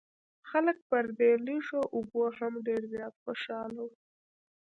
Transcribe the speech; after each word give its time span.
خلک 0.49 0.77
پر 0.89 1.05
دې 1.17 1.31
لږو 1.45 1.81
اوبو 1.95 2.23
هم 2.37 2.53
ډېر 2.67 2.81
زیات 2.93 3.13
خوشاله 3.23 3.79
وو. 3.87 3.93